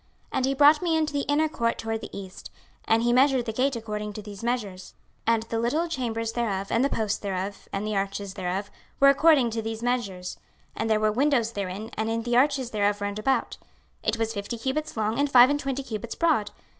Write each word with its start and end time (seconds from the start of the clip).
26:040:032 0.31 0.31
And 0.37 0.45
he 0.47 0.53
brought 0.55 0.81
me 0.81 0.97
into 0.97 1.13
the 1.13 1.21
inner 1.27 1.47
court 1.47 1.77
toward 1.77 2.01
the 2.01 2.09
east: 2.11 2.49
and 2.85 3.03
he 3.03 3.13
measured 3.13 3.45
the 3.45 3.53
gate 3.53 3.75
according 3.75 4.13
to 4.13 4.23
these 4.23 4.43
measures. 4.43 4.95
26:040:033 5.27 5.33
And 5.35 5.43
the 5.43 5.59
little 5.59 5.87
chambers 5.87 6.31
thereof, 6.31 6.67
and 6.71 6.83
the 6.83 6.89
posts 6.89 7.19
thereof, 7.19 7.69
and 7.71 7.85
the 7.85 7.95
arches 7.95 8.33
thereof, 8.33 8.71
were 8.99 9.09
according 9.09 9.51
to 9.51 9.61
these 9.61 9.83
measures: 9.83 10.39
and 10.75 10.89
there 10.89 10.99
were 10.99 11.11
windows 11.11 11.51
therein 11.51 11.91
and 11.99 12.09
in 12.09 12.23
the 12.23 12.35
arches 12.35 12.71
thereof 12.71 12.99
round 12.99 13.19
about: 13.19 13.57
it 14.01 14.17
was 14.17 14.33
fifty 14.33 14.57
cubits 14.57 14.97
long, 14.97 15.19
and 15.19 15.29
five 15.29 15.51
and 15.51 15.59
twenty 15.59 15.83
cubits 15.83 16.15
broad. 16.15 16.49